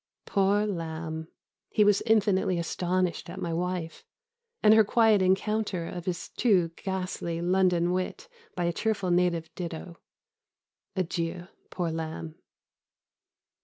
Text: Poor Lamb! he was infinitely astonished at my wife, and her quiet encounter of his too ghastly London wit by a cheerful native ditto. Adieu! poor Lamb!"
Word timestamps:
Poor 0.25 0.65
Lamb! 0.65 1.27
he 1.69 1.83
was 1.83 2.01
infinitely 2.07 2.57
astonished 2.57 3.29
at 3.29 3.39
my 3.39 3.53
wife, 3.53 4.03
and 4.63 4.73
her 4.73 4.83
quiet 4.83 5.21
encounter 5.21 5.85
of 5.85 6.05
his 6.05 6.29
too 6.29 6.69
ghastly 6.75 7.39
London 7.39 7.91
wit 7.93 8.27
by 8.55 8.63
a 8.63 8.73
cheerful 8.73 9.11
native 9.11 9.53
ditto. 9.53 9.99
Adieu! 10.95 11.45
poor 11.69 11.91
Lamb!" 11.91 12.33